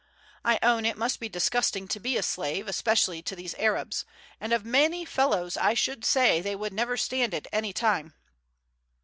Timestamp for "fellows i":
5.05-5.75